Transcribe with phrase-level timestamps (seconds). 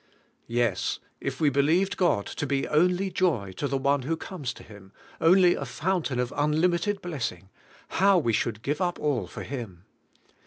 [0.47, 4.09] Yes, if we believed God to be only joy to the one THE KINGDOM FIRST
[4.09, 7.49] 6S who comes to Him, only a fountain of unlimited blessing,
[7.87, 9.85] how we should give up all for Him!